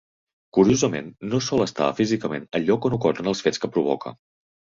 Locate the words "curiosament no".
0.57-1.41